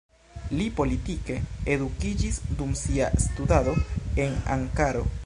[0.59, 1.35] Li politike
[1.75, 3.77] edukiĝis dum sia studado
[4.25, 5.11] en Ankaro.